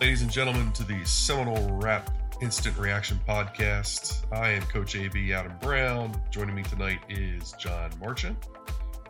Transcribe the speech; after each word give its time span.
Ladies 0.00 0.22
and 0.22 0.30
gentlemen, 0.30 0.70
to 0.72 0.84
the 0.84 1.04
Seminole 1.04 1.68
Rap 1.80 2.10
Instant 2.40 2.76
Reaction 2.76 3.18
Podcast. 3.26 4.24
I 4.30 4.50
am 4.50 4.62
Coach 4.62 4.94
AB 4.94 5.32
Adam 5.32 5.56
Brown. 5.60 6.14
Joining 6.30 6.54
me 6.54 6.62
tonight 6.62 7.00
is 7.08 7.52
Jon 7.52 7.90
Marchant. 8.00 8.36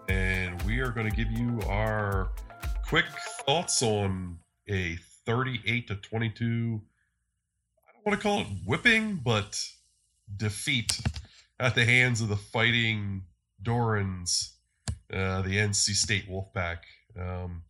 And 0.08 0.62
we 0.62 0.78
are 0.78 0.90
going 0.90 1.10
to 1.10 1.14
give 1.14 1.30
you 1.30 1.60
our 1.68 2.30
quick 2.86 3.06
thoughts 3.44 3.82
on 3.82 4.38
a 4.68 4.96
38 5.26 5.88
to 5.88 5.96
22, 5.96 6.80
I 7.86 7.92
don't 7.92 8.06
want 8.06 8.18
to 8.18 8.22
call 8.22 8.40
it 8.40 8.46
whipping, 8.64 9.20
but 9.24 9.60
defeat 10.36 11.00
at 11.58 11.74
the 11.74 11.84
hands 11.84 12.20
of 12.20 12.28
the 12.28 12.36
fighting 12.36 13.24
Doerens, 13.62 14.52
uh, 15.12 15.42
the 15.42 15.56
NC 15.56 15.94
State 15.94 16.30
Wolfpack. 16.30 16.78
Um, 17.18 17.62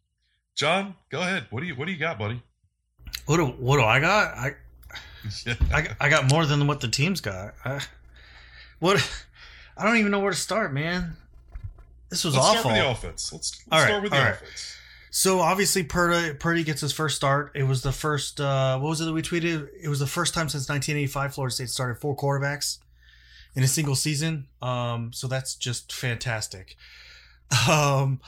Jon, 0.54 0.94
go 1.10 1.20
ahead. 1.20 1.46
What 1.50 1.60
do 1.60 1.66
you 1.66 1.74
what 1.74 1.86
do 1.86 1.92
you 1.92 1.98
got, 1.98 2.18
buddy? 2.18 2.42
What 3.26 3.36
do 3.36 3.46
what 3.46 3.76
do 3.76 3.82
I 3.82 4.00
got? 4.00 4.36
I 4.36 4.54
I, 5.72 5.82
got- 5.82 5.96
I 6.00 6.08
got 6.08 6.30
more 6.30 6.46
than 6.46 6.66
what 6.66 6.80
the 6.80 6.88
team's 6.88 7.20
got. 7.20 7.54
I, 7.64 7.80
what? 8.78 9.24
I 9.76 9.84
don't 9.84 9.98
even 9.98 10.10
know 10.10 10.20
where 10.20 10.32
to 10.32 10.38
start, 10.38 10.72
man. 10.72 11.16
This 12.08 12.24
was 12.24 12.34
Let's 12.34 12.46
awful. 12.46 12.60
start 12.60 12.74
with 12.74 12.82
the 12.82 12.90
offense. 12.90 13.32
Let's, 13.32 13.62
let's 13.70 13.82
right, 13.82 13.88
start 13.88 14.02
with 14.02 14.12
the 14.12 14.18
right. 14.18 14.30
offense. 14.34 14.76
So 15.10 15.40
obviously 15.40 15.82
Purdy 15.82 16.34
Purdy 16.34 16.62
gets 16.62 16.80
his 16.80 16.92
first 16.92 17.16
start. 17.16 17.52
It 17.54 17.64
was 17.64 17.82
the 17.82 17.92
first. 17.92 18.40
Uh, 18.40 18.78
what 18.78 18.90
was 18.90 19.00
it 19.00 19.06
that 19.06 19.12
we 19.12 19.22
tweeted? 19.22 19.68
It 19.80 19.88
was 19.88 19.98
the 19.98 20.06
first 20.06 20.34
time 20.34 20.48
since 20.48 20.68
1985 20.68 21.34
Florida 21.34 21.54
State 21.54 21.70
started 21.70 22.00
four 22.00 22.16
quarterbacks 22.16 22.78
in 23.54 23.62
a 23.62 23.66
single 23.68 23.94
season. 23.94 24.46
Um, 24.62 25.12
so 25.12 25.26
that's 25.26 25.54
just 25.54 25.92
fantastic. 25.92 26.76
Um, 27.70 28.20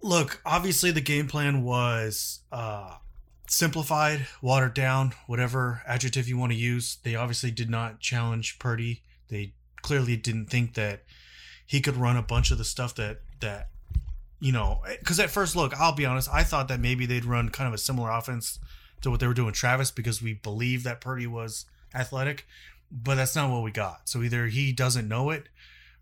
look, 0.00 0.40
obviously 0.44 0.90
the 0.90 1.00
game 1.00 1.26
plan 1.28 1.62
was 1.62 2.40
uh, 2.52 2.96
simplified, 3.48 4.26
watered 4.42 4.74
down, 4.74 5.12
whatever 5.26 5.82
adjective 5.86 6.28
you 6.28 6.38
want 6.38 6.52
to 6.52 6.58
use. 6.58 6.98
They 7.02 7.14
obviously 7.14 7.50
did 7.50 7.70
not 7.70 8.00
challenge 8.00 8.58
Purdy. 8.58 9.02
They 9.28 9.52
clearly 9.82 10.16
didn't 10.16 10.46
think 10.46 10.74
that 10.74 11.02
he 11.66 11.80
could 11.80 11.96
run 11.96 12.16
a 12.16 12.22
bunch 12.22 12.50
of 12.50 12.58
the 12.58 12.64
stuff 12.64 12.94
that 12.96 13.20
that 13.40 13.68
you 14.40 14.52
know, 14.52 14.82
because 15.00 15.18
at 15.18 15.30
first 15.30 15.56
look, 15.56 15.74
I'll 15.78 15.94
be 15.94 16.06
honest, 16.06 16.28
I 16.32 16.44
thought 16.44 16.68
that 16.68 16.80
maybe 16.80 17.06
they'd 17.06 17.24
run 17.24 17.48
kind 17.48 17.66
of 17.66 17.74
a 17.74 17.78
similar 17.78 18.10
offense 18.10 18.60
to 19.00 19.10
what 19.10 19.20
they 19.20 19.26
were 19.26 19.34
doing 19.34 19.52
Travis 19.52 19.90
because 19.90 20.22
we 20.22 20.34
believe 20.34 20.84
that 20.84 21.00
Purdy 21.00 21.26
was 21.26 21.66
athletic, 21.94 22.46
but 22.90 23.16
that's 23.16 23.34
not 23.34 23.50
what 23.50 23.62
we 23.62 23.72
got. 23.72 24.08
So 24.08 24.22
either 24.22 24.46
he 24.46 24.72
doesn't 24.72 25.08
know 25.08 25.30
it, 25.30 25.48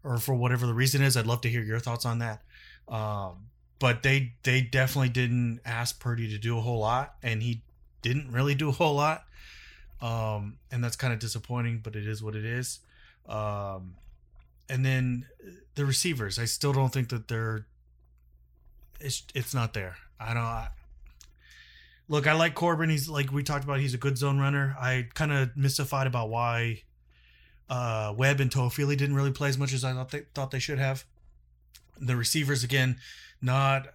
or 0.05 0.19
for 0.19 0.34
whatever 0.34 0.66
the 0.66 0.75
reason 0.75 1.03
is, 1.03 1.16
I'd 1.16 1.27
love 1.27 1.41
to 1.42 1.48
hear 1.48 1.62
your 1.62 1.81
thoughts 1.81 2.05
on 2.05 2.19
that. 2.20 2.42
Um, 2.88 3.48
but 3.78 4.02
they 4.02 4.32
they 4.42 4.60
definitely 4.60 5.10
didn't 5.10 5.60
ask 5.64 6.00
Purdy 6.00 6.28
to 6.30 6.38
do 6.38 6.58
a 6.58 6.60
whole 6.60 6.78
lot, 6.78 7.14
and 7.22 7.42
he 7.42 7.62
didn't 8.02 8.30
really 8.32 8.55
do 8.55 8.69
a 8.69 8.72
whole 8.72 8.94
lot, 8.94 9.24
um, 10.00 10.58
and 10.70 10.82
that's 10.82 10.96
kind 10.96 11.12
of 11.12 11.19
disappointing. 11.19 11.80
But 11.82 11.97
it 11.97 12.06
is 12.06 12.22
what 12.22 12.34
it 12.34 12.44
is. 12.44 12.80
Um, 13.28 13.94
and 14.69 14.84
then 14.84 15.27
the 15.74 15.84
receivers, 15.84 16.38
I 16.38 16.44
still 16.44 16.72
don't 16.72 16.92
think 16.92 17.08
that 17.10 17.28
they're 17.28 17.66
it's 19.00 19.24
it's 19.34 19.54
not 19.54 19.74
there. 19.74 19.97
I 20.19 20.34
don't. 20.34 20.42
I, 20.42 20.69
look, 22.08 22.27
I 22.27 22.32
like 22.32 22.54
Corbin. 22.54 22.91
He's 22.91 23.08
like 23.08 23.32
we 23.32 23.42
talked 23.42 23.64
about. 23.64 23.80
He's 23.80 23.94
a 23.94 23.98
good 23.98 24.19
zone 24.19 24.38
runner. 24.38 24.77
I 24.78 25.08
kind 25.14 25.32
of 25.32 25.56
mystified 25.56 26.06
about 26.06 26.30
why 26.30 26.82
uh, 27.69 28.14
Webb 28.16 28.41
and 28.41 28.50
Toafili 28.50 28.97
didn't 28.97 29.14
really 29.14 29.32
play 29.32 29.48
as 29.48 29.58
much 29.58 29.72
as 29.72 29.84
I 29.84 29.92
thought 29.92 30.10
they 30.10 30.22
thought 30.34 30.50
they 30.50 30.58
should 30.58 30.78
have. 30.78 31.04
The 31.98 32.16
receivers 32.16 32.62
again, 32.62 32.98
not 33.41 33.88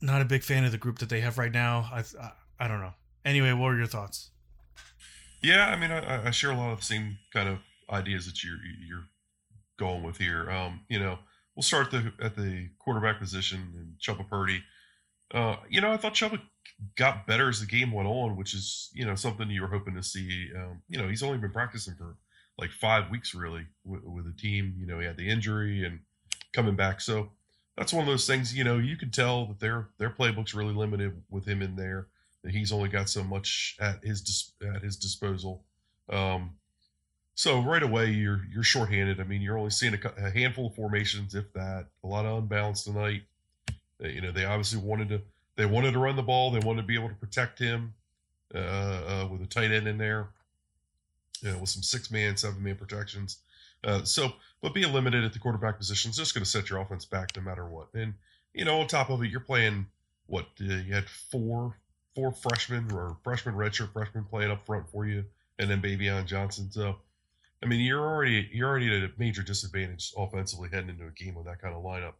not 0.00 0.20
a 0.20 0.24
big 0.24 0.42
fan 0.42 0.64
of 0.64 0.72
the 0.72 0.78
group 0.78 0.98
that 0.98 1.08
they 1.08 1.20
have 1.20 1.38
right 1.38 1.52
now. 1.52 1.88
I 1.92 2.04
I, 2.20 2.32
I 2.60 2.68
don't 2.68 2.80
know. 2.80 2.94
Anyway, 3.24 3.52
what 3.52 3.68
are 3.68 3.76
your 3.76 3.86
thoughts? 3.86 4.30
Yeah, 5.42 5.66
I 5.66 5.76
mean, 5.76 5.90
I, 5.90 6.28
I 6.28 6.30
share 6.30 6.50
a 6.50 6.56
lot 6.56 6.72
of 6.72 6.78
the 6.78 6.84
same 6.84 7.18
kind 7.32 7.48
of 7.48 7.58
ideas 7.90 8.26
that 8.26 8.42
you're 8.42 8.58
you're 8.86 9.04
going 9.78 10.02
with 10.02 10.18
here. 10.18 10.50
Um, 10.50 10.80
you 10.88 10.98
know, 10.98 11.18
we'll 11.54 11.62
start 11.62 11.90
the 11.90 12.12
at 12.20 12.36
the 12.36 12.68
quarterback 12.78 13.20
position 13.20 13.72
and 13.76 13.94
Chubba 14.00 14.28
Purdy. 14.28 14.62
Uh, 15.34 15.56
you 15.68 15.80
know, 15.80 15.90
I 15.92 15.96
thought 15.96 16.14
Chubba 16.14 16.40
got 16.96 17.26
better 17.26 17.48
as 17.48 17.60
the 17.60 17.66
game 17.66 17.92
went 17.92 18.08
on, 18.08 18.36
which 18.36 18.54
is 18.54 18.90
you 18.94 19.04
know 19.04 19.14
something 19.14 19.50
you 19.50 19.62
were 19.62 19.68
hoping 19.68 19.94
to 19.94 20.02
see. 20.02 20.50
Um, 20.56 20.82
you 20.88 20.98
know, 20.98 21.08
he's 21.08 21.22
only 21.22 21.38
been 21.38 21.52
practicing 21.52 21.94
for 21.96 22.16
like 22.58 22.70
five 22.70 23.10
weeks 23.10 23.34
really 23.34 23.66
with, 23.84 24.02
with 24.04 24.24
the 24.24 24.40
team. 24.40 24.74
You 24.78 24.86
know, 24.86 25.00
he 25.00 25.06
had 25.06 25.16
the 25.16 25.28
injury 25.28 25.84
and 25.84 26.00
coming 26.54 26.76
back, 26.76 27.00
so 27.00 27.30
that's 27.76 27.92
one 27.92 28.02
of 28.02 28.08
those 28.08 28.26
things. 28.26 28.56
You 28.56 28.64
know, 28.64 28.78
you 28.78 28.96
can 28.96 29.10
tell 29.10 29.46
that 29.46 29.60
their 29.60 29.88
their 29.98 30.10
playbook's 30.10 30.54
really 30.54 30.74
limited 30.74 31.22
with 31.30 31.46
him 31.46 31.62
in 31.62 31.76
there. 31.76 32.08
That 32.42 32.52
he's 32.52 32.72
only 32.72 32.88
got 32.88 33.08
so 33.08 33.22
much 33.22 33.76
at 33.80 34.02
his 34.02 34.52
at 34.74 34.82
his 34.82 34.96
disposal. 34.96 35.64
Um, 36.08 36.52
so 37.34 37.60
right 37.60 37.82
away 37.82 38.10
you're 38.10 38.42
you're 38.52 38.62
shorthanded. 38.62 39.20
I 39.20 39.24
mean, 39.24 39.42
you're 39.42 39.58
only 39.58 39.70
seeing 39.70 39.94
a, 39.94 40.24
a 40.24 40.30
handful 40.30 40.68
of 40.68 40.74
formations, 40.74 41.34
if 41.34 41.52
that. 41.52 41.86
A 42.02 42.06
lot 42.06 42.24
of 42.24 42.38
unbalanced 42.38 42.84
tonight. 42.84 43.22
You 44.00 44.20
know, 44.20 44.32
they 44.32 44.44
obviously 44.44 44.78
wanted 44.78 45.08
to 45.10 45.22
they 45.56 45.66
wanted 45.66 45.92
to 45.92 45.98
run 45.98 46.16
the 46.16 46.22
ball. 46.22 46.50
They 46.50 46.60
wanted 46.60 46.82
to 46.82 46.86
be 46.86 46.94
able 46.94 47.08
to 47.08 47.14
protect 47.14 47.58
him 47.58 47.94
uh, 48.54 48.58
uh, 48.58 49.28
with 49.30 49.42
a 49.42 49.46
tight 49.46 49.70
end 49.70 49.86
in 49.86 49.98
there, 49.98 50.28
with 51.42 51.68
some 51.68 51.82
six 51.82 52.10
man, 52.10 52.36
seven 52.36 52.62
man 52.62 52.76
protections. 52.76 53.38
Uh, 53.84 54.02
so, 54.04 54.32
but 54.62 54.74
being 54.74 54.92
limited 54.92 55.24
at 55.24 55.32
the 55.32 55.38
quarterback 55.38 55.78
position 55.78 56.10
is 56.10 56.16
just 56.16 56.34
going 56.34 56.44
to 56.44 56.50
set 56.50 56.70
your 56.70 56.80
offense 56.80 57.04
back 57.04 57.30
no 57.36 57.42
matter 57.42 57.66
what. 57.66 57.88
And 57.94 58.14
you 58.52 58.64
know, 58.64 58.80
on 58.80 58.86
top 58.86 59.10
of 59.10 59.22
it, 59.22 59.30
you're 59.30 59.40
playing 59.40 59.86
what 60.26 60.46
uh, 60.60 60.64
you 60.64 60.94
had 60.94 61.08
four 61.08 61.76
four 62.14 62.32
freshmen 62.32 62.90
or 62.92 63.18
freshman 63.22 63.54
redshirt 63.54 63.92
freshmen 63.92 64.24
playing 64.24 64.50
up 64.50 64.64
front 64.64 64.88
for 64.88 65.06
you, 65.06 65.24
and 65.58 65.70
then 65.70 65.82
Baveon 65.82 66.26
Johnson. 66.26 66.70
So, 66.70 66.96
I 67.62 67.66
mean, 67.66 67.80
you're 67.80 68.00
already 68.00 68.48
you're 68.52 68.68
already 68.68 68.96
at 68.96 69.02
a 69.02 69.12
major 69.18 69.42
disadvantage 69.42 70.12
offensively 70.16 70.70
heading 70.72 70.90
into 70.90 71.06
a 71.06 71.10
game 71.10 71.34
with 71.34 71.46
that 71.46 71.60
kind 71.60 71.74
of 71.74 71.82
lineup. 71.82 72.14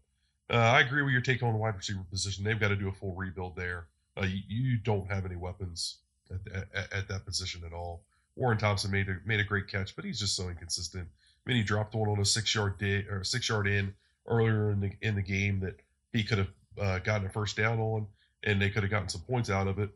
Uh, 0.48 0.56
I 0.56 0.80
agree 0.80 1.02
with 1.02 1.12
your 1.12 1.22
take 1.22 1.42
on 1.42 1.52
the 1.52 1.58
wide 1.58 1.74
receiver 1.74 2.04
position. 2.08 2.44
They've 2.44 2.60
got 2.60 2.68
to 2.68 2.76
do 2.76 2.88
a 2.88 2.92
full 2.92 3.14
rebuild 3.14 3.56
there. 3.56 3.88
Uh, 4.16 4.26
you, 4.26 4.42
you 4.48 4.76
don't 4.78 5.10
have 5.10 5.26
any 5.26 5.36
weapons 5.36 5.98
at, 6.30 6.66
at, 6.74 6.92
at 6.92 7.08
that 7.08 7.24
position 7.24 7.62
at 7.66 7.72
all. 7.72 8.02
Warren 8.36 8.58
Thompson 8.58 8.90
made 8.90 9.08
a 9.08 9.16
made 9.24 9.40
a 9.40 9.44
great 9.44 9.66
catch, 9.68 9.96
but 9.96 10.04
he's 10.04 10.20
just 10.20 10.36
so 10.36 10.48
inconsistent. 10.48 11.08
Mean, 11.46 11.56
he 11.58 11.62
dropped 11.62 11.94
one 11.94 12.08
on 12.08 12.18
a 12.18 12.24
six 12.24 12.54
yard 12.54 12.76
di- 12.78 13.06
or 13.08 13.22
six 13.22 13.48
yard 13.48 13.68
in 13.68 13.94
earlier 14.26 14.70
in 14.72 14.80
the 14.80 14.90
in 15.00 15.14
the 15.14 15.22
game 15.22 15.60
that 15.60 15.76
he 16.12 16.24
could 16.24 16.38
have 16.38 16.48
uh, 16.80 16.98
gotten 16.98 17.26
a 17.26 17.30
first 17.30 17.56
down 17.56 17.78
on, 17.78 18.06
and 18.42 18.60
they 18.60 18.68
could 18.70 18.82
have 18.82 18.90
gotten 18.90 19.08
some 19.08 19.20
points 19.22 19.48
out 19.48 19.68
of 19.68 19.78
it. 19.78 19.90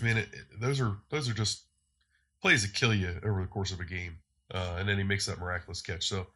I 0.00 0.04
mean, 0.04 0.18
it, 0.18 0.28
it- 0.32 0.60
those 0.60 0.80
are 0.80 0.96
those 1.08 1.28
are 1.30 1.34
just 1.34 1.62
plays 2.42 2.62
that 2.62 2.74
kill 2.74 2.94
you 2.94 3.18
over 3.24 3.40
the 3.40 3.46
course 3.48 3.72
of 3.72 3.80
a 3.80 3.84
game, 3.84 4.18
uh, 4.52 4.76
and 4.78 4.86
then 4.88 4.98
he 4.98 5.04
makes 5.04 5.24
that 5.26 5.38
miraculous 5.40 5.80
catch. 5.80 6.06
So, 6.06 6.26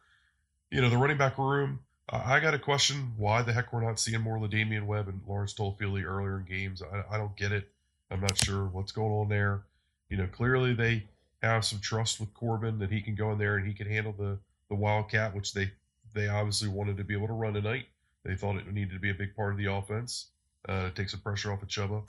you 0.71 0.81
know, 0.81 0.89
the 0.89 0.97
running 0.97 1.17
back 1.17 1.37
room. 1.37 1.79
I 2.09 2.41
got 2.41 2.53
a 2.53 2.59
question: 2.59 3.13
Why 3.17 3.41
the 3.41 3.53
heck 3.53 3.71
we're 3.71 3.81
not 3.85 3.97
seeing 3.99 4.19
more 4.21 4.37
La'Damian 4.37 4.85
Webb 4.85 5.07
and 5.07 5.21
Lawrence 5.25 5.53
Toafili 5.53 6.03
earlier 6.03 6.39
in 6.39 6.43
games? 6.45 6.81
I, 6.81 7.03
I 7.15 7.17
don't 7.17 7.35
get 7.37 7.53
it. 7.53 7.69
I'm 8.09 8.19
not 8.19 8.37
sure 8.43 8.65
what's 8.65 8.91
going 8.91 9.13
on 9.13 9.29
there. 9.29 9.61
You 10.09 10.17
know, 10.17 10.27
clearly 10.27 10.73
they 10.73 11.03
have 11.41 11.65
some 11.65 11.79
trust 11.79 12.19
with 12.19 12.33
Corbin 12.33 12.79
that 12.79 12.91
he 12.91 13.01
can 13.01 13.15
go 13.15 13.31
in 13.31 13.37
there 13.37 13.57
and 13.57 13.67
he 13.67 13.73
can 13.73 13.87
handle 13.87 14.13
the 14.17 14.37
the 14.69 14.75
Wildcat, 14.75 15.35
which 15.35 15.53
they 15.53 15.71
they 16.13 16.27
obviously 16.27 16.69
wanted 16.69 16.97
to 16.97 17.03
be 17.03 17.15
able 17.15 17.27
to 17.27 17.33
run 17.33 17.53
tonight. 17.53 17.85
They 18.23 18.35
thought 18.35 18.57
it 18.57 18.71
needed 18.71 18.93
to 18.93 18.99
be 18.99 19.09
a 19.09 19.15
big 19.15 19.35
part 19.35 19.51
of 19.51 19.57
the 19.57 19.71
offense. 19.71 20.27
Uh, 20.67 20.89
take 20.91 21.09
some 21.09 21.21
pressure 21.21 21.51
off 21.51 21.63
of 21.63 21.67
Chubba. 21.67 22.07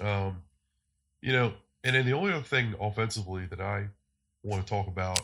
Um, 0.00 0.42
you 1.20 1.32
know, 1.32 1.52
and 1.84 1.94
then 1.94 2.06
the 2.06 2.12
only 2.12 2.32
other 2.32 2.42
thing 2.42 2.74
offensively 2.80 3.46
that 3.46 3.60
I 3.60 3.88
want 4.42 4.66
to 4.66 4.70
talk 4.70 4.86
about, 4.86 5.20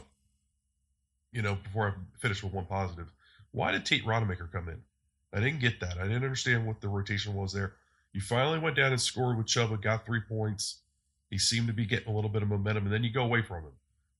you 1.33 1.43
know, 1.43 1.57
before 1.63 1.89
I 1.89 2.19
finish 2.19 2.43
with 2.43 2.53
one 2.53 2.67
positive, 2.67 3.11
why 3.53 3.73
did 3.73 3.87
Tate 3.87 4.05
Rodemaker 4.05 4.51
come 4.53 4.69
in? 4.69 4.83
I 5.33 5.41
didn't 5.41 5.61
get 5.61 5.81
that. 5.81 5.99
I 5.99 6.03
didn't 6.03 6.25
understand 6.25 6.67
what 6.67 6.81
the 6.81 6.89
rotation 6.89 7.35
was 7.35 7.53
there. 7.53 7.75
You 8.13 8.21
finally 8.21 8.59
went 8.59 8.77
down 8.77 8.93
and 8.93 9.01
scored 9.01 9.39
with 9.39 9.47
Chubba, 9.47 9.81
got 9.81 10.05
three 10.05 10.21
points. 10.21 10.81
He 11.31 11.39
seemed 11.39 11.69
to 11.69 11.73
be 11.73 11.87
getting 11.87 12.09
a 12.09 12.15
little 12.15 12.31
bit 12.31 12.43
of 12.43 12.49
momentum, 12.49 12.85
and 12.85 12.93
then 12.93 13.05
you 13.05 13.13
go 13.13 13.23
away 13.23 13.43
from 13.43 13.65
him. 13.65 13.73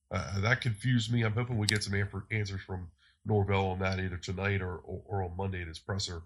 Uh, 0.09 0.39
that 0.41 0.61
confused 0.61 1.11
me. 1.11 1.23
I'm 1.23 1.33
hoping 1.33 1.57
we 1.57 1.67
get 1.67 1.83
some 1.83 1.93
an- 1.93 2.07
answers 2.31 2.61
from 2.61 2.87
Norvell 3.25 3.67
on 3.67 3.79
that 3.79 3.99
either 3.99 4.17
tonight 4.17 4.61
or, 4.61 4.77
or, 4.77 5.01
or 5.05 5.23
on 5.23 5.37
Monday 5.37 5.61
at 5.61 5.67
his 5.67 5.79
presser 5.79 6.23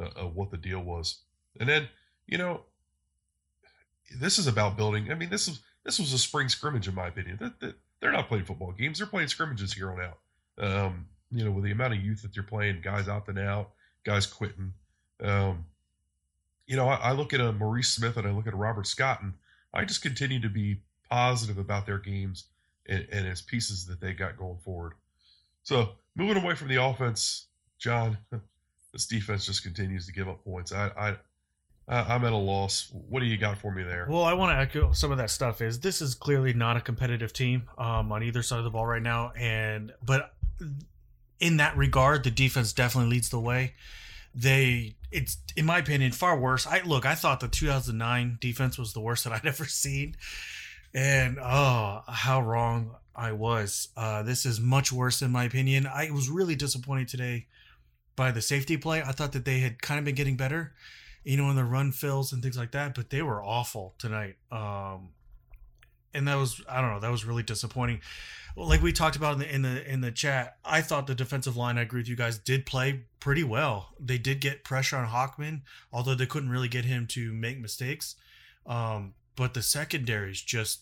uh, 0.00 0.10
of 0.16 0.36
what 0.36 0.50
the 0.50 0.56
deal 0.56 0.80
was. 0.80 1.20
And 1.58 1.68
then, 1.68 1.88
you 2.26 2.38
know, 2.38 2.62
this 4.18 4.38
is 4.38 4.46
about 4.46 4.76
building. 4.76 5.10
I 5.10 5.14
mean, 5.14 5.30
this 5.30 5.48
is 5.48 5.60
this 5.84 5.98
was 5.98 6.12
a 6.12 6.18
spring 6.18 6.48
scrimmage 6.48 6.88
in 6.88 6.94
my 6.94 7.08
opinion. 7.08 7.38
That, 7.40 7.60
that 7.60 7.74
they're 8.00 8.12
not 8.12 8.28
playing 8.28 8.44
football 8.44 8.72
games; 8.72 8.98
they're 8.98 9.06
playing 9.06 9.28
scrimmages 9.28 9.72
here 9.72 9.90
on 9.90 10.00
out. 10.00 10.18
Um, 10.58 11.06
you 11.30 11.44
know, 11.44 11.50
with 11.50 11.64
the 11.64 11.72
amount 11.72 11.94
of 11.94 12.00
youth 12.00 12.22
that 12.22 12.34
they're 12.34 12.42
playing, 12.42 12.80
guys 12.82 13.06
opting 13.06 13.44
out, 13.44 13.70
guys 14.04 14.26
quitting. 14.26 14.72
Um, 15.22 15.64
you 16.66 16.76
know, 16.76 16.88
I, 16.88 16.96
I 16.96 17.12
look 17.12 17.32
at 17.32 17.40
a 17.40 17.52
Maurice 17.52 17.88
Smith 17.88 18.16
and 18.16 18.26
I 18.26 18.30
look 18.30 18.46
at 18.46 18.54
a 18.54 18.56
Robert 18.56 18.86
Scott, 18.86 19.22
and 19.22 19.34
I 19.74 19.84
just 19.84 20.02
continue 20.02 20.40
to 20.40 20.48
be 20.48 20.80
positive 21.10 21.58
about 21.58 21.86
their 21.86 21.98
games 21.98 22.44
and, 22.86 23.06
and 23.12 23.26
as 23.26 23.42
pieces 23.42 23.86
that 23.86 24.00
they 24.00 24.12
got 24.12 24.38
going 24.38 24.58
forward. 24.64 24.94
So 25.62 25.90
moving 26.16 26.42
away 26.42 26.54
from 26.54 26.68
the 26.68 26.82
offense, 26.82 27.48
Jon, 27.78 28.18
this 28.92 29.06
defense 29.06 29.46
just 29.46 29.62
continues 29.62 30.06
to 30.06 30.12
give 30.12 30.28
up 30.28 30.44
points. 30.44 30.72
I, 30.72 30.90
I 30.96 31.16
I'm 31.86 32.24
at 32.24 32.32
a 32.32 32.36
loss. 32.36 32.90
What 32.92 33.20
do 33.20 33.26
you 33.26 33.36
got 33.36 33.58
for 33.58 33.70
me 33.70 33.82
there? 33.82 34.06
Well, 34.08 34.24
I 34.24 34.32
want 34.32 34.52
to 34.52 34.58
echo 34.58 34.92
some 34.92 35.12
of 35.12 35.18
that 35.18 35.28
stuff. 35.30 35.60
Is 35.60 35.80
this 35.80 36.00
is 36.00 36.14
clearly 36.14 36.54
not 36.54 36.78
a 36.78 36.80
competitive 36.80 37.32
team 37.32 37.64
um, 37.76 38.10
on 38.10 38.22
either 38.22 38.42
side 38.42 38.58
of 38.58 38.64
the 38.64 38.70
ball 38.70 38.86
right 38.86 39.02
now, 39.02 39.32
and 39.36 39.92
but 40.02 40.34
in 41.40 41.58
that 41.58 41.76
regard, 41.76 42.24
the 42.24 42.30
defense 42.30 42.72
definitely 42.72 43.10
leads 43.10 43.28
the 43.28 43.40
way. 43.40 43.74
They, 44.34 44.94
it's 45.12 45.38
in 45.56 45.66
my 45.66 45.78
opinion, 45.78 46.12
far 46.12 46.38
worse. 46.38 46.66
I 46.66 46.82
look, 46.82 47.06
I 47.06 47.14
thought 47.14 47.40
the 47.40 47.48
2009 47.48 48.38
defense 48.40 48.78
was 48.78 48.92
the 48.92 49.00
worst 49.00 49.24
that 49.24 49.32
I'd 49.32 49.46
ever 49.46 49.64
seen, 49.64 50.16
and 50.92 51.38
oh, 51.40 52.02
how 52.08 52.40
wrong 52.40 52.96
I 53.14 53.32
was. 53.32 53.88
Uh, 53.96 54.22
this 54.22 54.44
is 54.44 54.60
much 54.60 54.92
worse 54.92 55.22
in 55.22 55.30
my 55.30 55.44
opinion. 55.44 55.86
I 55.86 56.10
was 56.10 56.28
really 56.28 56.56
disappointed 56.56 57.08
today 57.08 57.46
by 58.16 58.30
the 58.30 58.42
safety 58.42 58.76
play. 58.76 59.02
I 59.02 59.12
thought 59.12 59.32
that 59.32 59.44
they 59.44 59.60
had 59.60 59.80
kind 59.80 59.98
of 59.98 60.04
been 60.04 60.14
getting 60.14 60.36
better, 60.36 60.72
you 61.22 61.36
know, 61.36 61.50
in 61.50 61.56
the 61.56 61.64
run 61.64 61.92
fills 61.92 62.32
and 62.32 62.42
things 62.42 62.58
like 62.58 62.72
that, 62.72 62.94
but 62.94 63.10
they 63.10 63.22
were 63.22 63.42
awful 63.42 63.94
tonight. 63.98 64.36
Um, 64.50 65.10
and 66.14 66.28
that 66.28 66.36
was 66.36 66.60
I 66.68 66.80
don't 66.80 66.92
know 66.92 67.00
that 67.00 67.10
was 67.10 67.24
really 67.24 67.42
disappointing. 67.42 68.00
Like 68.56 68.82
we 68.82 68.92
talked 68.92 69.16
about 69.16 69.34
in 69.34 69.38
the 69.40 69.54
in 69.54 69.62
the 69.62 69.92
in 69.92 70.00
the 70.00 70.12
chat, 70.12 70.58
I 70.64 70.80
thought 70.80 71.06
the 71.06 71.14
defensive 71.14 71.56
line. 71.56 71.76
I 71.76 71.82
agree 71.82 72.00
with 72.00 72.08
you 72.08 72.16
guys. 72.16 72.38
Did 72.38 72.66
play 72.66 73.02
pretty 73.18 73.42
well. 73.42 73.94
They 73.98 74.18
did 74.18 74.40
get 74.40 74.62
pressure 74.62 74.96
on 74.96 75.08
Hockman, 75.08 75.62
although 75.92 76.14
they 76.14 76.26
couldn't 76.26 76.50
really 76.50 76.68
get 76.68 76.84
him 76.84 77.06
to 77.08 77.32
make 77.32 77.58
mistakes. 77.58 78.14
Um, 78.66 79.14
but 79.36 79.54
the 79.54 79.62
secondaries 79.62 80.40
just 80.40 80.80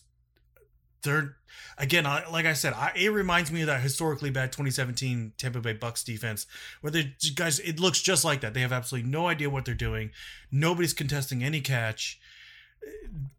they're 1.01 1.35
again 1.77 2.03
like 2.03 2.45
I 2.45 2.53
said, 2.53 2.73
I, 2.73 2.91
it 2.95 3.09
reminds 3.09 3.51
me 3.51 3.61
of 3.61 3.67
that 3.67 3.81
historically 3.81 4.29
bad 4.29 4.51
2017 4.51 5.33
Tampa 5.37 5.59
Bay 5.59 5.73
Bucks 5.73 6.03
defense 6.03 6.45
where 6.81 6.91
the 6.91 7.11
guys 7.35 7.59
it 7.59 7.79
looks 7.79 8.01
just 8.01 8.23
like 8.23 8.41
that. 8.41 8.53
They 8.53 8.61
have 8.61 8.71
absolutely 8.71 9.09
no 9.09 9.27
idea 9.27 9.49
what 9.49 9.65
they're 9.65 9.73
doing. 9.73 10.11
Nobody's 10.51 10.93
contesting 10.93 11.43
any 11.43 11.59
catch 11.59 12.19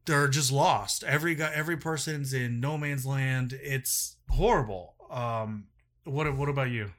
they're 0.06 0.29
just 0.29 0.52
lost. 0.52 1.02
Every 1.05 1.35
guy, 1.35 1.50
every 1.55 1.76
person's 1.76 2.32
in 2.35 2.61
no 2.61 2.76
man's 2.76 3.06
land. 3.06 3.58
It's 3.62 4.17
horrible. 4.31 4.94
Um, 5.11 5.67
what 6.05 6.35
what 6.37 6.49
about 6.49 6.70
you? 6.70 6.91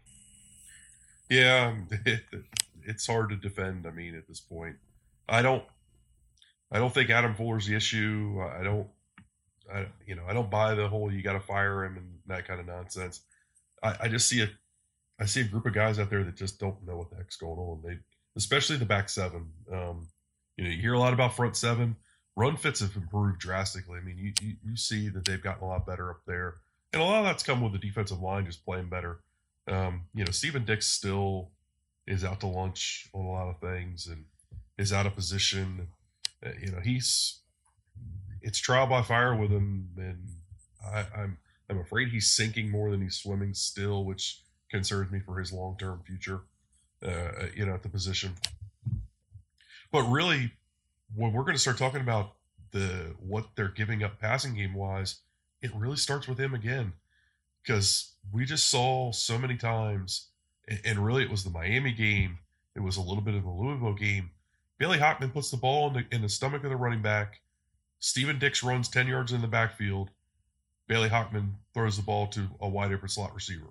Yeah, 1.30 1.76
it, 2.06 2.22
it's 2.84 3.08
hard 3.08 3.30
to 3.30 3.36
defend. 3.36 3.86
I 3.88 3.92
mean, 3.92 4.16
at 4.16 4.28
this 4.28 4.40
point, 4.40 4.78
I 5.28 5.42
don't, 5.42 5.64
I 6.72 6.80
don't 6.80 6.94
think 6.94 7.10
Adam 7.10 7.36
Fuller's 7.36 7.68
the 7.68 7.76
issue. 7.76 8.42
I 8.42 8.64
don't, 8.64 8.88
I 9.72 9.88
you 10.06 10.16
know, 10.16 10.24
I 10.28 10.34
don't 10.34 10.50
buy 10.50 10.76
the 10.76 10.88
whole 10.88 11.12
you 11.12 11.22
got 11.22 11.34
to 11.34 11.40
fire 11.40 11.84
him 11.86 11.98
and 11.98 12.08
that 12.28 12.48
kind 12.48 12.60
of 12.60 12.66
nonsense. 12.68 13.22
I, 13.84 13.96
I 14.02 14.08
just 14.08 14.28
see 14.28 14.42
a, 14.42 14.50
I 15.20 15.26
see 15.26 15.42
a 15.42 15.46
group 15.46 15.66
of 15.66 15.74
guys 15.74 16.00
out 16.00 16.10
there 16.10 16.24
that 16.24 16.36
just 16.36 16.60
don't 16.60 16.86
know 16.86 16.98
what 16.98 17.10
the 17.10 17.18
heck's 17.18 17.38
going 17.38 17.58
on. 17.60 17.82
They, 17.84 17.98
especially 18.36 18.78
the 18.78 18.86
back 18.86 19.10
seven. 19.10 19.50
Um, 19.72 20.08
you 20.58 20.64
know, 20.64 20.70
you 20.70 20.82
hear 20.82 20.94
a 20.94 21.00
lot 21.00 21.14
about 21.14 21.36
front 21.36 21.56
seven 21.56 21.96
run 22.36 22.58
fits 22.58 22.82
have 22.82 22.96
improved 22.96 23.40
drastically. 23.40 24.00
I 24.00 24.04
mean, 24.04 24.18
you, 24.18 24.34
you, 24.42 24.56
you 24.64 24.76
see 24.76 25.10
that 25.10 25.26
they've 25.26 25.42
gotten 25.42 25.64
a 25.64 25.68
lot 25.68 25.86
better 25.86 26.10
up 26.10 26.22
there, 26.28 26.56
and 26.94 27.02
a 27.02 27.06
lot 27.06 27.20
of 27.20 27.26
that's 27.26 27.44
come 27.44 27.62
with 27.62 27.74
the 27.74 27.80
defensive 27.80 28.22
line 28.22 28.46
just 28.46 28.66
playing 28.66 28.90
better. 28.90 29.20
Um, 29.68 30.04
you 30.14 30.24
know, 30.24 30.32
Steven 30.32 30.66
Dix 30.66 30.88
still 30.88 31.52
is 32.08 32.24
out 32.24 32.40
to 32.42 32.48
lunch 32.48 33.10
on 33.14 33.26
a 33.26 33.32
lot 33.32 33.50
of 33.50 33.60
things 33.60 34.08
and 34.08 34.26
is 34.78 34.94
out 34.94 35.06
of 35.06 35.16
position. 35.16 35.88
Uh, 36.46 36.50
you 36.62 36.72
know, 36.72 36.80
he's 36.84 37.40
it's 38.42 38.60
trial 38.60 38.86
by 38.86 39.02
fire 39.02 39.36
with 39.36 39.50
him, 39.50 39.90
and 39.98 40.28
I, 40.86 41.06
I'm 41.18 41.38
I'm 41.70 41.80
afraid 41.80 42.10
he's 42.10 42.32
sinking 42.32 42.70
more 42.70 42.92
than 42.92 43.02
he's 43.02 43.16
swimming 43.16 43.54
still, 43.54 44.06
which 44.06 44.42
concerns 44.70 45.12
me 45.12 45.20
for 45.20 45.40
his 45.40 45.52
long 45.52 45.78
term 45.80 46.02
future. 46.06 46.42
Uh, 47.06 47.48
you 47.56 47.66
know, 47.66 47.74
at 47.74 47.84
the 47.84 47.90
position. 47.90 48.34
But 49.92 50.04
really, 50.04 50.52
when 51.14 51.34
we're 51.34 51.44
going 51.44 51.56
to 51.56 51.62
start 51.62 51.78
talking 51.78 52.02
about 52.02 52.34
the 52.72 53.14
what 53.20 53.48
they're 53.56 53.68
giving 53.68 54.04
up 54.04 54.20
passing 54.20 54.56
game 54.56 54.74
wise, 54.74 55.18
it 55.62 55.72
really 55.76 55.98
starts 55.98 56.28
with 56.28 56.40
him 56.40 56.54
again 56.54 56.94
because 57.62 58.14
we 58.32 58.46
just 58.46 58.70
saw 58.70 59.12
so 59.12 59.38
many 59.38 59.58
times, 59.58 60.28
and 60.84 61.06
really 61.06 61.24
it 61.24 61.30
was 61.30 61.44
the 61.44 61.50
Miami 61.50 61.92
game, 61.92 62.40
it 62.76 62.82
was 62.82 62.98
a 62.98 63.02
little 63.02 63.22
bit 63.22 63.36
of 63.36 63.44
the 63.44 63.50
Louisville 63.50 63.94
game. 63.94 64.32
Bailey 64.78 64.98
Hockman 64.98 65.34
puts 65.34 65.52
the 65.52 65.58
ball 65.58 65.88
in 65.88 65.94
the, 65.94 66.16
in 66.16 66.22
the 66.22 66.30
stomach 66.30 66.64
of 66.64 66.70
the 66.70 66.76
running 66.76 67.02
back. 67.02 67.42
Steven 68.00 68.38
Dix 68.38 68.62
runs 68.62 68.90
10 68.90 69.08
yards 69.08 69.32
in 69.32 69.42
the 69.42 69.48
backfield. 69.48 70.10
Bailey 70.88 71.10
Hockman 71.10 71.52
throws 71.74 71.96
the 71.96 72.04
ball 72.04 72.28
to 72.28 72.48
a 72.60 72.68
wide 72.68 72.92
open 72.92 73.08
slot 73.08 73.34
receiver. 73.34 73.68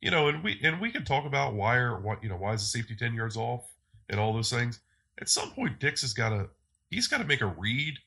You 0.00 0.10
know, 0.10 0.28
and 0.28 0.44
we 0.44 0.60
and 0.62 0.80
we 0.80 0.90
can 0.90 1.04
talk 1.04 1.24
about 1.24 1.54
why 1.54 1.76
are 1.76 1.98
what 1.98 2.22
you 2.22 2.28
know 2.28 2.36
why 2.36 2.52
is 2.52 2.60
the 2.60 2.66
safety 2.78 2.94
10 2.94 3.14
yards 3.14 3.36
off 3.36 3.64
and 4.08 4.20
all 4.20 4.32
those 4.32 4.50
things 4.50 4.80
at 5.20 5.28
some 5.28 5.50
point 5.50 5.80
Dix 5.80 6.02
has 6.02 6.12
got 6.12 6.30
to 6.30 6.48
he's 6.90 7.06
got 7.06 7.18
to 7.18 7.24
make 7.24 7.40
a 7.40 7.46
read 7.46 7.98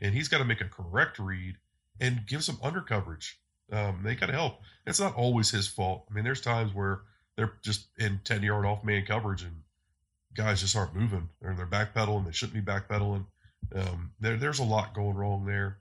and 0.00 0.14
he's 0.14 0.28
got 0.28 0.38
to 0.38 0.44
make 0.44 0.60
a 0.60 0.68
correct 0.68 1.18
read 1.18 1.56
and 2.00 2.26
give 2.26 2.44
some 2.44 2.58
under 2.62 2.80
coverage. 2.80 3.38
Um, 3.72 4.00
they 4.02 4.14
got 4.14 4.26
to 4.26 4.32
help. 4.32 4.60
It's 4.86 5.00
not 5.00 5.14
always 5.14 5.50
his 5.50 5.66
fault. 5.66 6.04
I 6.10 6.14
mean, 6.14 6.24
there's 6.24 6.40
times 6.40 6.74
where 6.74 7.02
they're 7.36 7.54
just 7.62 7.88
in 7.98 8.20
10 8.24 8.42
yard 8.42 8.66
off 8.66 8.84
man 8.84 9.04
coverage 9.06 9.42
and 9.42 9.62
guys 10.34 10.60
just 10.60 10.76
aren't 10.76 10.94
moving 10.94 11.28
they're 11.40 11.66
backpedaling. 11.66 12.26
They 12.26 12.32
shouldn't 12.32 12.64
be 12.64 12.72
backpedaling. 12.72 13.24
Um, 13.74 14.10
there, 14.20 14.36
there's 14.36 14.58
a 14.58 14.64
lot 14.64 14.94
going 14.94 15.16
wrong 15.16 15.46
there. 15.46 15.78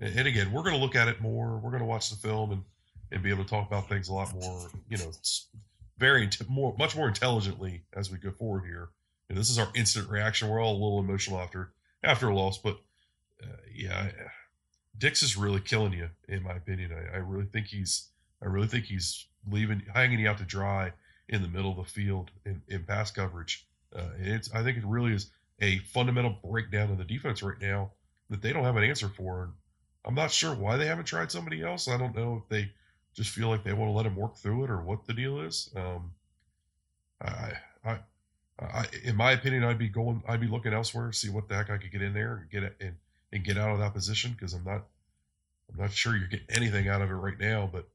And, 0.00 0.18
and 0.20 0.28
again, 0.28 0.52
we're 0.52 0.62
going 0.62 0.74
to 0.74 0.80
look 0.80 0.96
at 0.96 1.08
it 1.08 1.20
more. 1.20 1.58
We're 1.58 1.70
going 1.70 1.82
to 1.82 1.88
watch 1.88 2.10
the 2.10 2.16
film 2.16 2.52
and, 2.52 2.64
and 3.12 3.22
be 3.22 3.30
able 3.30 3.44
to 3.44 3.50
talk 3.50 3.66
about 3.66 3.88
things 3.88 4.08
a 4.08 4.14
lot 4.14 4.32
more, 4.34 4.68
you 4.88 4.96
know, 4.98 5.12
very 5.98 6.28
more, 6.48 6.74
much 6.78 6.96
more 6.96 7.08
intelligently 7.08 7.82
as 7.94 8.10
we 8.10 8.18
go 8.18 8.30
forward 8.30 8.64
here 8.64 8.88
and 9.30 9.38
this 9.38 9.48
is 9.48 9.58
our 9.58 9.68
instant 9.74 10.10
reaction. 10.10 10.48
We're 10.48 10.60
all 10.60 10.72
a 10.72 10.82
little 10.82 10.98
emotional 10.98 11.38
after 11.38 11.72
after 12.02 12.28
a 12.28 12.34
loss, 12.34 12.58
but 12.58 12.78
uh, 13.42 13.56
yeah, 13.72 14.08
Dix 14.98 15.22
is 15.22 15.36
really 15.36 15.60
killing 15.60 15.92
you, 15.92 16.10
in 16.28 16.42
my 16.42 16.54
opinion. 16.54 16.92
I, 16.92 17.16
I, 17.16 17.18
really 17.18 17.46
think 17.46 17.68
he's 17.68 18.08
I 18.42 18.46
really 18.46 18.66
think 18.66 18.86
he's 18.86 19.26
leaving 19.48 19.82
hanging 19.94 20.18
you 20.18 20.28
out 20.28 20.38
to 20.38 20.44
dry 20.44 20.92
in 21.28 21.42
the 21.42 21.48
middle 21.48 21.70
of 21.70 21.76
the 21.76 21.92
field 21.92 22.32
in, 22.44 22.60
in 22.68 22.82
pass 22.82 23.12
coverage. 23.12 23.66
Uh, 23.94 24.10
it's 24.18 24.52
I 24.52 24.64
think 24.64 24.78
it 24.78 24.84
really 24.84 25.14
is 25.14 25.30
a 25.60 25.78
fundamental 25.78 26.36
breakdown 26.44 26.90
in 26.90 26.98
the 26.98 27.04
defense 27.04 27.40
right 27.40 27.60
now 27.60 27.92
that 28.30 28.42
they 28.42 28.52
don't 28.52 28.64
have 28.64 28.76
an 28.76 28.84
answer 28.84 29.08
for. 29.08 29.44
And 29.44 29.52
I'm 30.04 30.14
not 30.16 30.32
sure 30.32 30.56
why 30.56 30.76
they 30.76 30.86
haven't 30.86 31.04
tried 31.04 31.30
somebody 31.30 31.62
else. 31.62 31.86
I 31.86 31.96
don't 31.96 32.16
know 32.16 32.42
if 32.42 32.48
they 32.48 32.72
just 33.14 33.30
feel 33.30 33.48
like 33.48 33.62
they 33.62 33.74
want 33.74 33.90
to 33.90 33.92
let 33.92 34.06
him 34.06 34.16
work 34.16 34.36
through 34.38 34.64
it 34.64 34.70
or 34.70 34.80
what 34.80 35.06
the 35.06 35.14
deal 35.14 35.40
is. 35.40 35.70
Um, 35.76 36.10
I, 37.22 37.52
I 37.84 37.98
I, 38.60 38.86
in 39.04 39.16
my 39.16 39.32
opinion, 39.32 39.64
I'd 39.64 39.78
be 39.78 39.88
going, 39.88 40.22
I'd 40.28 40.40
be 40.40 40.46
looking 40.46 40.72
elsewhere, 40.72 41.12
see 41.12 41.30
what 41.30 41.48
the 41.48 41.54
heck 41.54 41.70
I 41.70 41.78
could 41.78 41.90
get 41.90 42.02
in 42.02 42.12
there 42.12 42.36
and 42.36 42.50
get 42.50 42.62
it 42.62 42.76
and, 42.80 42.96
and 43.32 43.44
get 43.44 43.56
out 43.56 43.70
of 43.70 43.78
that 43.78 43.94
position 43.94 44.32
because 44.32 44.52
I'm 44.52 44.64
not, 44.64 44.82
I'm 45.72 45.78
not 45.78 45.92
sure 45.92 46.16
you're 46.16 46.28
getting 46.28 46.46
anything 46.50 46.88
out 46.88 47.00
of 47.00 47.10
it 47.10 47.14
right 47.14 47.38
now. 47.38 47.68
But 47.72 47.88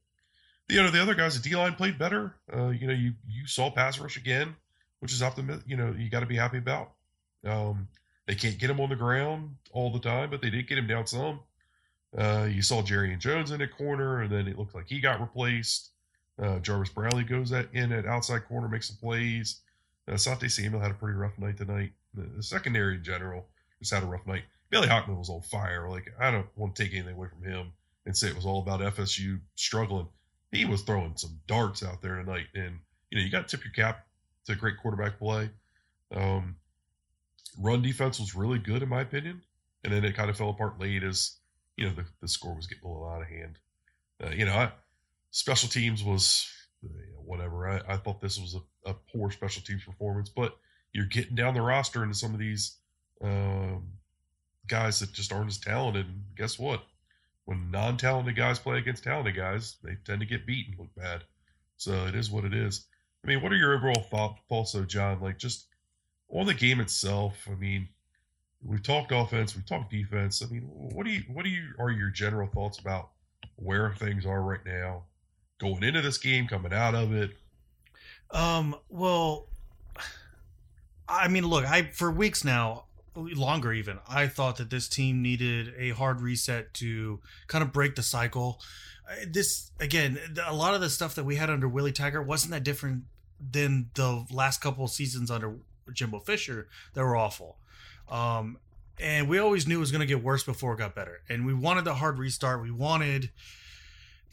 you 0.68 0.82
know, 0.82 0.90
the 0.90 1.00
other 1.00 1.14
guys, 1.14 1.40
the 1.40 1.48
D 1.48 1.54
line 1.54 1.74
played 1.74 1.98
better. 1.98 2.34
Uh, 2.52 2.68
you 2.68 2.86
know, 2.86 2.92
you 2.92 3.12
you 3.28 3.46
saw 3.46 3.70
pass 3.70 3.98
rush 3.98 4.16
again, 4.16 4.56
which 5.00 5.12
is 5.12 5.22
optimistic. 5.22 5.64
You 5.68 5.76
know, 5.76 5.94
you 5.96 6.10
got 6.10 6.20
to 6.20 6.26
be 6.26 6.36
happy 6.36 6.58
about. 6.58 6.90
Um, 7.44 7.86
they 8.26 8.34
can't 8.34 8.58
get 8.58 8.70
him 8.70 8.80
on 8.80 8.88
the 8.88 8.96
ground 8.96 9.56
all 9.72 9.92
the 9.92 10.00
time, 10.00 10.30
but 10.30 10.42
they 10.42 10.50
did 10.50 10.68
get 10.68 10.78
him 10.78 10.88
down 10.88 11.06
some. 11.06 11.40
Uh, 12.16 12.48
you 12.50 12.62
saw 12.62 12.82
Jarrian 12.82 13.18
Jones 13.18 13.50
in 13.52 13.60
a 13.60 13.68
corner, 13.68 14.22
and 14.22 14.32
then 14.32 14.48
it 14.48 14.58
looked 14.58 14.74
like 14.74 14.88
he 14.88 15.00
got 15.00 15.20
replaced. 15.20 15.90
Uh, 16.42 16.58
Jarvis 16.58 16.88
Brownlee 16.88 17.24
goes 17.24 17.52
at, 17.52 17.68
in 17.72 17.92
at 17.92 18.06
outside 18.06 18.46
corner, 18.48 18.68
makes 18.68 18.88
some 18.88 18.96
plays. 18.96 19.60
Uh, 20.08 20.12
Asante 20.12 20.50
Samuel 20.50 20.80
had 20.80 20.90
a 20.90 20.94
pretty 20.94 21.16
rough 21.16 21.38
night 21.38 21.56
tonight. 21.56 21.92
The, 22.14 22.42
secondary 22.42 22.96
in 22.96 23.04
general 23.04 23.46
just 23.78 23.92
had 23.92 24.02
a 24.02 24.06
rough 24.06 24.26
night. 24.26 24.44
Bailey 24.70 24.88
Hockman 24.88 25.18
was 25.18 25.30
on 25.30 25.42
fire. 25.42 25.88
Like 25.88 26.12
I 26.18 26.30
don't 26.30 26.46
want 26.56 26.74
to 26.74 26.82
take 26.82 26.92
anything 26.92 27.14
away 27.14 27.28
from 27.28 27.48
him 27.48 27.72
and 28.04 28.16
say 28.16 28.28
it 28.28 28.36
was 28.36 28.46
all 28.46 28.60
about 28.60 28.80
FSU 28.80 29.40
struggling. 29.54 30.08
He 30.52 30.64
was 30.64 30.82
throwing 30.82 31.16
some 31.16 31.40
darts 31.46 31.84
out 31.84 32.00
there 32.02 32.16
tonight, 32.16 32.46
and 32.54 32.78
you 33.10 33.18
know 33.18 33.24
you 33.24 33.30
got 33.30 33.48
to 33.48 33.56
tip 33.56 33.64
your 33.64 33.74
cap 33.74 34.06
to 34.46 34.54
great 34.54 34.78
quarterback 34.80 35.18
play. 35.18 35.50
Um, 36.14 36.56
run 37.58 37.82
defense 37.82 38.18
was 38.18 38.34
really 38.34 38.58
good 38.58 38.82
in 38.82 38.88
my 38.88 39.02
opinion, 39.02 39.42
and 39.84 39.92
then 39.92 40.04
it 40.04 40.16
kind 40.16 40.30
of 40.30 40.36
fell 40.36 40.50
apart 40.50 40.80
late 40.80 41.02
as 41.02 41.36
you 41.76 41.86
know 41.86 41.94
the, 41.94 42.04
the 42.20 42.28
score 42.28 42.54
was 42.54 42.66
getting 42.66 42.84
a 42.84 42.88
little 42.88 43.08
out 43.08 43.22
of 43.22 43.28
hand. 43.28 43.58
Uh, 44.22 44.30
you 44.30 44.46
know, 44.46 44.54
I, 44.54 44.70
special 45.30 45.68
teams 45.68 46.02
was 46.02 46.50
whatever. 47.24 47.68
I, 47.68 47.94
I 47.94 47.96
thought 47.96 48.20
this 48.20 48.40
was 48.40 48.54
a, 48.54 48.90
a, 48.90 48.94
poor 49.12 49.30
special 49.30 49.62
teams 49.62 49.84
performance, 49.84 50.28
but 50.28 50.56
you're 50.92 51.06
getting 51.06 51.34
down 51.34 51.54
the 51.54 51.60
roster 51.60 52.02
into 52.02 52.14
some 52.14 52.32
of 52.32 52.38
these 52.38 52.76
um, 53.22 53.84
guys 54.66 55.00
that 55.00 55.12
just 55.12 55.32
aren't 55.32 55.50
as 55.50 55.58
talented. 55.58 56.06
And 56.06 56.22
guess 56.36 56.58
what? 56.58 56.82
When 57.44 57.70
non-talented 57.70 58.34
guys 58.36 58.58
play 58.58 58.78
against 58.78 59.04
talented 59.04 59.36
guys, 59.36 59.76
they 59.82 59.96
tend 60.04 60.20
to 60.20 60.26
get 60.26 60.46
beat 60.46 60.68
and 60.68 60.78
look 60.78 60.94
bad. 60.96 61.24
So 61.76 62.06
it 62.06 62.14
is 62.14 62.30
what 62.30 62.44
it 62.44 62.54
is. 62.54 62.86
I 63.24 63.28
mean, 63.28 63.42
what 63.42 63.52
are 63.52 63.56
your 63.56 63.74
overall 63.74 64.36
thoughts, 64.48 64.72
though, 64.72 64.84
Jon? 64.84 65.20
Like 65.20 65.38
just 65.38 65.66
on 66.30 66.46
the 66.46 66.54
game 66.54 66.80
itself. 66.80 67.46
I 67.50 67.54
mean, 67.54 67.88
we've 68.62 68.82
talked 68.82 69.12
offense, 69.12 69.54
we've 69.54 69.66
talked 69.66 69.90
defense. 69.90 70.42
I 70.42 70.46
mean, 70.46 70.62
what 70.62 71.06
do 71.06 71.12
you, 71.12 71.22
what 71.32 71.44
do 71.44 71.50
you, 71.50 71.74
are 71.78 71.90
your 71.90 72.10
general 72.10 72.48
thoughts 72.48 72.78
about 72.78 73.10
where 73.56 73.92
things 73.94 74.26
are 74.26 74.42
right 74.42 74.64
now? 74.64 75.04
Going 75.58 75.82
into 75.82 76.02
this 76.02 76.18
game, 76.18 76.46
coming 76.46 76.72
out 76.72 76.94
of 76.94 77.12
it? 77.12 77.30
Um, 78.30 78.76
well, 78.88 79.46
I 81.08 81.28
mean, 81.28 81.46
look, 81.46 81.64
I 81.64 81.90
for 81.92 82.10
weeks 82.10 82.44
now, 82.44 82.84
longer 83.14 83.72
even, 83.72 83.98
I 84.08 84.26
thought 84.26 84.56
that 84.56 84.70
this 84.70 84.88
team 84.88 85.22
needed 85.22 85.72
a 85.78 85.90
hard 85.90 86.20
reset 86.20 86.74
to 86.74 87.20
kind 87.46 87.62
of 87.62 87.72
break 87.72 87.94
the 87.94 88.02
cycle. 88.02 88.60
This 89.26 89.70
again, 89.80 90.18
a 90.44 90.54
lot 90.54 90.74
of 90.74 90.80
the 90.80 90.90
stuff 90.90 91.14
that 91.14 91.24
we 91.24 91.36
had 91.36 91.48
under 91.48 91.68
Willie 91.68 91.92
Taggart 91.92 92.26
wasn't 92.26 92.52
that 92.52 92.64
different 92.64 93.04
than 93.38 93.90
the 93.94 94.26
last 94.30 94.60
couple 94.60 94.84
of 94.84 94.90
seasons 94.90 95.30
under 95.30 95.56
Jimbo 95.92 96.20
Fisher 96.20 96.68
that 96.94 97.02
were 97.02 97.16
awful. 97.16 97.58
Um, 98.08 98.58
and 98.98 99.28
we 99.28 99.38
always 99.38 99.66
knew 99.66 99.76
it 99.76 99.80
was 99.80 99.92
going 99.92 100.00
to 100.00 100.06
get 100.06 100.22
worse 100.22 100.42
before 100.42 100.74
it 100.74 100.78
got 100.78 100.94
better. 100.94 101.20
And 101.28 101.44
we 101.44 101.54
wanted 101.54 101.84
the 101.84 101.94
hard 101.94 102.18
restart. 102.18 102.62
We 102.62 102.70
wanted, 102.70 103.30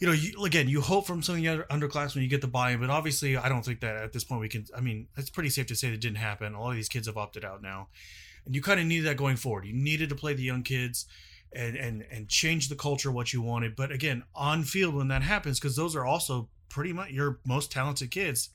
you 0.03 0.10
know, 0.10 0.13
you, 0.13 0.43
again, 0.43 0.67
you 0.67 0.81
hope 0.81 1.07
from 1.07 1.24
some 1.24 1.36
of 1.36 1.41
the 1.41 1.48
other 1.48 1.65
underclassmen 1.69 2.22
you 2.22 2.27
get 2.27 2.41
the 2.41 2.48
buy-in, 2.48 2.81
but 2.81 2.89
obviously, 2.89 3.38
I 3.38 3.48
don't 3.48 3.63
think 3.63 3.79
that 3.79 3.95
at 3.95 4.12
this 4.12 4.25
point 4.25 4.41
we 4.41 4.50
can. 4.50 4.65
I 4.75 4.81
mean, 4.81 5.07
it's 5.15 5.29
pretty 5.29 5.50
safe 5.50 5.67
to 5.67 5.75
say 5.75 5.91
that 5.91 6.01
didn't 6.01 6.17
happen. 6.17 6.53
A 6.53 6.62
lot 6.62 6.72
of 6.72 6.75
these 6.75 6.89
kids 6.89 7.07
have 7.07 7.15
opted 7.15 7.45
out 7.45 7.62
now, 7.62 7.88
and 8.45 8.53
you 8.53 8.62
kind 8.62 8.81
of 8.81 8.86
needed 8.86 9.05
that 9.05 9.15
going 9.15 9.38
forward. 9.38 9.65
You 9.65 9.72
needed 9.72 10.10
to 10.10 10.15
play 10.15 10.33
the 10.33 10.43
young 10.43 10.63
kids. 10.63 11.05
And, 11.55 11.75
and 11.75 12.03
and 12.12 12.27
change 12.27 12.67
the 12.67 12.75
culture 12.75 13.12
what 13.12 13.31
you 13.31 13.39
wanted 13.39 13.75
but 13.75 13.91
again 13.91 14.24
on 14.33 14.63
field 14.63 14.95
when 14.95 15.10
that 15.10 15.22
happens 15.22 15.60
because 15.60 15.75
those 15.75 15.95
are 15.95 16.03
also 16.03 16.50
pretty 16.67 16.93
much 16.93 17.12
your 17.12 17.38
most 17.45 17.72
talented 17.72 18.10
kids 18.10 18.50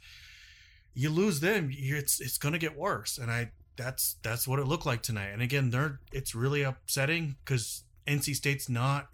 you 0.94 1.08
lose 1.08 1.38
them 1.38 1.70
it's 1.72 2.20
it's 2.20 2.38
going 2.38 2.54
to 2.54 2.58
get 2.58 2.76
worse 2.76 3.16
and 3.16 3.30
i 3.30 3.52
that's 3.78 4.16
that's 4.22 4.46
what 4.46 4.58
it 4.58 4.66
looked 4.66 4.84
like 4.84 5.00
tonight. 5.00 5.28
And 5.28 5.40
again, 5.40 5.70
they're 5.70 6.00
it's 6.12 6.34
really 6.34 6.62
upsetting 6.62 7.36
because 7.42 7.84
NC 8.06 8.34
State's 8.34 8.68
not. 8.68 9.08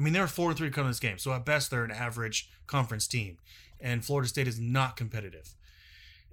I 0.00 0.02
mean, 0.02 0.14
they're 0.14 0.26
four 0.26 0.48
and 0.48 0.56
three 0.56 0.70
coming 0.70 0.90
this 0.90 0.98
game, 0.98 1.18
so 1.18 1.30
at 1.32 1.44
best 1.44 1.70
they're 1.70 1.84
an 1.84 1.90
average 1.90 2.48
conference 2.66 3.06
team, 3.06 3.36
and 3.78 4.02
Florida 4.02 4.28
State 4.28 4.48
is 4.48 4.58
not 4.58 4.96
competitive, 4.96 5.54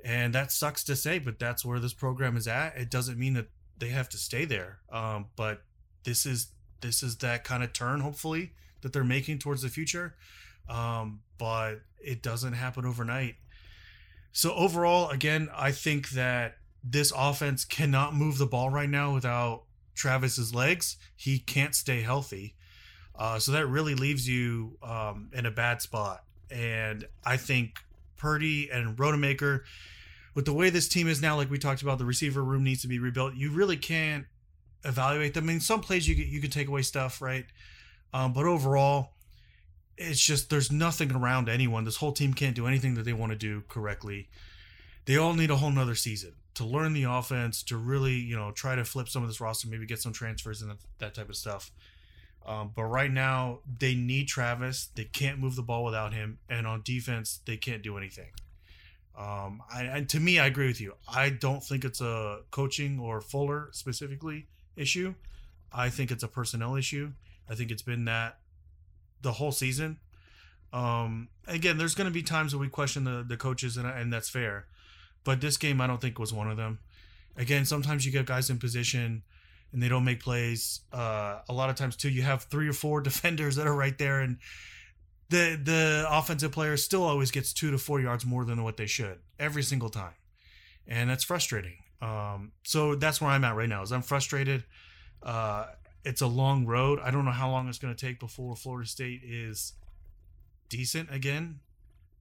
and 0.05 0.33
that 0.33 0.53
sucks 0.53 0.85
to 0.85 0.95
say, 0.95 1.19
but 1.19 1.37
that's 1.37 1.65
where 1.65 1.79
this 1.79 1.93
program 1.93 2.37
is 2.37 2.47
at. 2.47 2.77
It 2.77 2.89
doesn't 2.89 3.19
mean 3.19 3.33
that 3.33 3.49
they 3.77 3.89
have 3.89 4.07
to 4.09 4.17
stay 4.17 4.45
there, 4.45 4.79
um, 4.89 5.25
but 5.35 5.63
this 6.05 6.25
is 6.25 6.53
this 6.79 7.03
is 7.03 7.17
that 7.17 7.43
kind 7.43 7.61
of 7.61 7.73
turn, 7.73 7.99
hopefully, 7.99 8.53
that 8.81 8.93
they're 8.93 9.03
making 9.03 9.39
towards 9.39 9.63
the 9.63 9.69
future. 9.69 10.15
Um, 10.69 11.21
but 11.37 11.81
it 11.99 12.21
doesn't 12.21 12.53
happen 12.53 12.85
overnight. 12.85 13.35
So 14.31 14.53
overall, 14.53 15.09
again, 15.09 15.49
I 15.55 15.71
think 15.71 16.09
that 16.09 16.57
this 16.83 17.11
offense 17.15 17.65
cannot 17.65 18.15
move 18.15 18.37
the 18.37 18.45
ball 18.45 18.69
right 18.69 18.89
now 18.89 19.13
without 19.13 19.63
Travis's 19.95 20.53
legs. 20.53 20.97
He 21.15 21.39
can't 21.39 21.73
stay 21.73 22.01
healthy. 22.01 22.55
Uh, 23.17 23.39
so 23.39 23.51
that 23.51 23.65
really 23.67 23.95
leaves 23.95 24.27
you 24.27 24.77
um, 24.83 25.29
in 25.33 25.45
a 25.45 25.51
bad 25.51 25.81
spot. 25.81 26.23
And 26.51 27.07
I 27.25 27.37
think 27.37 27.79
Purdy 28.15 28.69
and 28.69 28.95
Rodemaker, 28.95 29.61
with 30.35 30.45
the 30.45 30.53
way 30.53 30.69
this 30.69 30.87
team 30.87 31.07
is 31.07 31.21
now, 31.21 31.35
like 31.35 31.49
we 31.49 31.57
talked 31.57 31.81
about, 31.81 31.97
the 31.97 32.05
receiver 32.05 32.43
room 32.43 32.63
needs 32.63 32.81
to 32.83 32.87
be 32.87 32.99
rebuilt. 32.99 33.35
You 33.35 33.51
really 33.51 33.77
can't 33.77 34.25
evaluate 34.83 35.33
them. 35.33 35.45
I 35.45 35.47
mean, 35.47 35.59
some 35.59 35.81
plays 35.81 36.07
you 36.07 36.15
can, 36.15 36.27
you 36.27 36.39
can 36.39 36.51
take 36.51 36.67
away 36.67 36.83
stuff, 36.83 37.21
right? 37.21 37.45
Um, 38.13 38.33
but 38.33 38.45
overall, 38.45 39.13
it's 39.97 40.23
just 40.23 40.49
there's 40.49 40.71
nothing 40.71 41.11
around 41.11 41.49
anyone. 41.49 41.83
This 41.83 41.97
whole 41.97 42.11
team 42.11 42.33
can't 42.33 42.55
do 42.55 42.67
anything 42.67 42.93
that 42.95 43.03
they 43.03 43.13
want 43.13 43.31
to 43.31 43.37
do 43.37 43.63
correctly. 43.67 44.29
They 45.05 45.17
all 45.17 45.33
need 45.33 45.49
a 45.49 45.55
whole 45.55 45.71
nother 45.71 45.95
season 45.95 46.33
to 46.53 46.65
learn 46.65 46.93
the 46.93 47.03
offense, 47.03 47.63
to 47.63 47.77
really, 47.77 48.13
you 48.15 48.35
know, 48.35 48.51
try 48.51 48.75
to 48.75 48.83
flip 48.83 49.09
some 49.09 49.23
of 49.23 49.29
this 49.29 49.41
roster, 49.41 49.67
maybe 49.67 49.85
get 49.85 49.99
some 49.99 50.13
transfers 50.13 50.61
and 50.61 50.75
that 50.99 51.13
type 51.13 51.29
of 51.29 51.35
stuff. 51.35 51.71
Um, 52.47 52.71
but 52.73 52.85
right 52.85 53.11
now, 53.11 53.59
they 53.79 53.93
need 53.93 54.29
Travis. 54.29 54.87
They 54.95 55.03
can't 55.03 55.37
move 55.37 55.57
the 55.57 55.61
ball 55.61 55.83
without 55.83 56.13
him, 56.13 56.39
and 56.49 56.65
on 56.65 56.81
defense, 56.81 57.41
they 57.45 57.57
can't 57.57 57.83
do 57.83 57.97
anything. 57.97 58.29
Um, 59.17 59.61
I, 59.73 59.83
and 59.83 60.09
to 60.09 60.19
me, 60.19 60.39
I 60.39 60.45
agree 60.45 60.67
with 60.67 60.79
you. 60.79 60.93
I 61.07 61.29
don't 61.29 61.61
think 61.61 61.83
it's 61.83 61.99
a 61.99 62.39
coaching 62.51 62.99
or 62.99 63.19
Fuller 63.19 63.69
specifically 63.73 64.47
issue. 64.77 65.15
I 65.73 65.89
think 65.89 66.09
it's 66.09 66.23
a 66.23 66.27
personnel 66.27 66.75
issue. 66.75 67.11
I 67.49 67.55
think 67.55 67.69
it's 67.69 67.81
been 67.81 68.05
that 68.05 68.37
the 69.21 69.33
whole 69.33 69.51
season. 69.51 69.97
Um, 70.71 71.29
again, 71.47 71.77
there's 71.77 71.95
going 71.95 72.07
to 72.07 72.13
be 72.13 72.23
times 72.23 72.51
that 72.51 72.59
we 72.59 72.69
question 72.69 73.03
the, 73.03 73.25
the 73.27 73.37
coaches, 73.37 73.75
and, 73.75 73.87
and 73.87 74.13
that's 74.13 74.29
fair. 74.29 74.67
But 75.23 75.41
this 75.41 75.57
game, 75.57 75.81
I 75.81 75.87
don't 75.87 75.99
think 75.99 76.19
was 76.19 76.31
one 76.31 76.49
of 76.49 76.55
them. 76.55 76.79
Again, 77.35 77.65
sometimes 77.65 78.05
you 78.05 78.11
get 78.11 78.25
guys 78.25 78.49
in 78.49 78.57
position 78.57 79.23
and 79.73 79.81
they 79.81 79.89
don't 79.89 80.03
make 80.03 80.21
plays. 80.21 80.81
Uh, 80.91 81.39
a 81.49 81.53
lot 81.53 81.69
of 81.69 81.75
times 81.75 81.95
too, 81.95 82.09
you 82.09 82.21
have 82.21 82.43
three 82.43 82.67
or 82.67 82.73
four 82.73 83.01
defenders 83.09 83.55
that 83.55 83.67
are 83.67 83.75
right 83.75 83.97
there, 83.97 84.21
and 84.21 84.37
the 85.29 85.59
the 85.61 86.05
offensive 86.09 86.51
player 86.51 86.77
still 86.77 87.03
always 87.03 87.31
gets 87.31 87.53
two 87.53 87.71
to 87.71 87.77
four 87.77 87.99
yards 87.99 88.25
more 88.25 88.45
than 88.45 88.63
what 88.63 88.77
they 88.77 88.85
should 88.85 89.19
every 89.39 89.63
single 89.63 89.89
time, 89.89 90.15
and 90.87 91.09
that's 91.09 91.23
frustrating. 91.23 91.77
Um, 92.01 92.51
so 92.63 92.95
that's 92.95 93.19
where 93.19 93.31
I'm 93.31 93.43
at 93.43 93.55
right 93.55 93.69
now. 93.69 93.81
Is 93.81 93.91
I'm 93.91 94.01
frustrated. 94.01 94.63
Uh, 95.23 95.65
it's 96.03 96.21
a 96.21 96.27
long 96.27 96.65
road. 96.65 96.99
I 97.03 97.11
don't 97.11 97.25
know 97.25 97.31
how 97.31 97.49
long 97.49 97.67
it's 97.67 97.79
going 97.79 97.93
to 97.93 98.05
take 98.05 98.19
before 98.19 98.55
Florida 98.55 98.87
State 98.87 99.21
is 99.25 99.73
decent 100.69 101.13
again, 101.13 101.59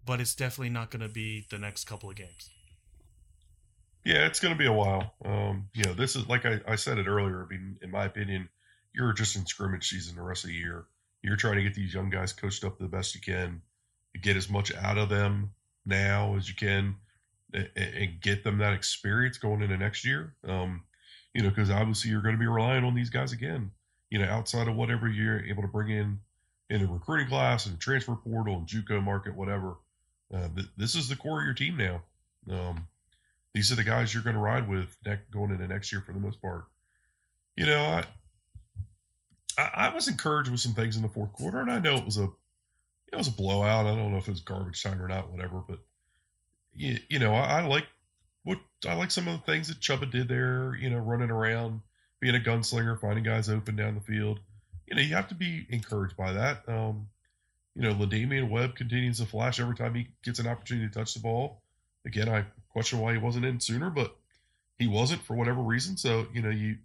but 0.05 0.21
it's 0.21 0.35
definitely 0.35 0.71
not 0.71 0.91
going 0.91 1.03
to 1.03 1.09
be 1.09 1.47
the 1.51 1.59
next 1.59 1.85
couple 1.85 2.11
of 2.11 2.17
games. 2.17 2.51
Yeah, 4.07 4.27
it's 4.27 4.39
going 4.39 4.55
to 4.55 4.59
be 4.59 4.67
a 4.67 4.73
while. 4.73 5.15
Um, 5.25 5.69
you 5.75 5.83
know, 5.83 5.93
this 5.93 6.15
is 6.15 6.29
like 6.29 6.47
I, 6.47 6.61
I 6.69 6.77
said 6.77 6.99
it 6.99 7.09
earlier. 7.09 7.43
I 7.43 7.49
mean, 7.49 7.77
in 7.83 7.91
my 7.91 8.05
opinion, 8.05 8.49
you're 8.95 9.13
just 9.13 9.35
in 9.35 9.47
scrimmage 9.47 9.89
season 9.89 10.15
the 10.15 10.23
rest 10.23 10.45
of 10.45 10.51
the 10.51 10.55
year. 10.55 10.85
You're 11.23 11.35
trying 11.35 11.57
to 11.57 11.65
get 11.65 11.75
these 11.75 11.93
young 11.93 12.09
guys 12.09 12.33
coached 12.33 12.63
up 12.63 12.79
the 12.79 12.87
best 12.87 13.17
you 13.17 13.21
can, 13.21 13.63
get 14.23 14.37
as 14.37 14.49
much 14.49 14.73
out 14.77 14.97
of 14.97 15.09
them 15.09 15.51
now 15.85 16.37
as 16.37 16.49
you 16.49 16.55
can, 16.55 16.95
and, 17.53 17.69
and 17.77 18.21
get 18.21 18.45
them 18.45 18.59
that 18.59 18.75
experience 18.75 19.39
going 19.39 19.61
into 19.61 19.77
next 19.77 20.05
year. 20.05 20.37
Um, 20.47 20.85
you 21.35 21.43
know, 21.43 21.49
because 21.49 21.73
obviously 21.73 22.13
you're 22.13 22.23
going 22.23 22.37
to 22.37 22.41
be 22.41 22.47
relying 22.47 22.85
on 22.85 22.95
these 22.95 23.11
guys 23.11 23.33
again. 23.33 23.73
You 24.11 24.21
know, 24.21 24.29
outside 24.29 24.69
of 24.69 24.77
whatever 24.77 25.09
you're 25.09 25.45
able 25.47 25.63
to 25.63 25.69
bring 25.69 25.91
in 25.91 26.21
in 26.71 26.81
a 26.81 26.87
recruiting 26.87 27.27
class 27.27 27.67
and 27.67 27.81
transfer 27.81 28.15
portal 28.15 28.55
and 28.55 28.69
JUCO 28.69 29.03
market, 29.03 29.35
whatever. 29.35 29.79
Uh, 30.33 30.47
th- 30.55 30.69
this 30.77 30.95
is 30.95 31.09
the 31.09 31.17
core 31.17 31.41
of 31.41 31.45
your 31.45 31.55
team 31.55 31.77
now. 31.77 32.03
Um, 32.49 32.87
these 33.57 33.73
are 33.73 33.77
the 33.77 33.85
guys 33.85 34.13
you're 34.13 34.23
going 34.23 34.37
to 34.37 34.43
ride 34.43 34.69
with 34.69 34.95
going 35.31 35.51
into 35.51 35.67
next 35.67 35.91
year 35.91 36.03
for 36.05 36.13
the 36.13 36.21
most 36.21 36.43
part. 36.43 36.67
You 37.57 37.65
know, 37.65 37.83
I, 37.83 38.05
I, 39.57 39.71
I 39.87 39.95
was 39.95 40.09
encouraged 40.09 40.51
with 40.51 40.61
some 40.61 40.75
things 40.75 40.95
in 40.97 41.03
the 41.03 41.09
fourth 41.09 41.33
quarter, 41.33 41.61
and 41.61 41.73
I 41.73 41.79
know 41.79 41.97
it 41.97 42.05
was 42.05 42.19
a 42.19 42.29
it 43.11 43.17
was 43.17 43.29
a 43.29 43.33
blowout. 43.33 43.87
I 43.87 43.97
don't 43.97 44.13
know 44.13 44.19
if 44.19 44.29
it 44.29 44.33
was 44.33 44.41
garbage 44.41 44.83
time 44.83 45.01
or 45.01 45.09
not, 45.09 45.33
whatever. 45.33 45.63
But 45.67 45.79
you, 46.75 46.99
you 47.09 47.19
know, 47.19 47.33
I, 47.33 47.61
I 47.61 47.67
like 47.67 47.87
what 48.45 48.59
I 48.87 48.93
like 48.93 49.11
some 49.11 49.27
of 49.27 49.41
the 49.41 49.47
things 49.51 49.69
that 49.69 49.81
Chubba 49.81 50.11
did 50.11 50.29
there. 50.29 50.77
You 50.79 50.91
know, 50.91 50.99
running 50.99 51.31
around, 51.31 51.81
being 52.21 52.35
a 52.35 52.41
gunslinger, 52.41 53.01
finding 53.01 53.25
guys 53.25 53.49
open 53.49 53.75
down 53.75 53.95
the 53.95 54.03
field. 54.03 54.39
You 54.87 54.97
know, 54.97 55.03
you 55.03 55.15
have 55.15 55.29
to 55.29 55.35
be 55.35 55.67
encouraged 55.71 56.19
by 56.19 56.35
that. 56.35 56.69
Um, 56.69 57.09
you 57.75 57.81
know, 57.81 57.95
La'Damian 57.95 58.51
Webb 58.51 58.75
continues 58.75 59.17
to 59.21 59.25
flash 59.25 59.61
every 59.61 59.77
time 59.77 59.95
he 59.95 60.09
gets 60.23 60.41
an 60.41 60.47
opportunity 60.47 60.89
to 60.89 60.93
touch 60.93 61.15
the 61.15 61.21
ball. 61.21 61.63
Again, 62.05 62.29
I 62.29 62.45
question 62.77 62.99
why 62.99 63.13
he 63.13 63.19
wasn't 63.19 63.47
in 63.47 63.59
sooner, 63.59 63.89
but 63.89 64.15
he 64.79 64.87
wasn't 64.87 65.23
for 65.23 65.35
whatever 65.35 65.63
reason. 65.63 65.97
So 65.97 66.27
you 66.35 66.43
know 66.43 66.51
you 66.51 66.77